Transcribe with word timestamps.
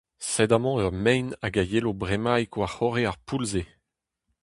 Sed 0.29 0.51
amañ 0.57 0.77
ur 0.85 0.91
maen 1.03 1.27
hag 1.41 1.55
a 1.61 1.63
yelo 1.71 1.91
bremaik 2.01 2.53
war-c'horre 2.59 3.03
ar 3.09 3.17
poull-se. 3.27 3.63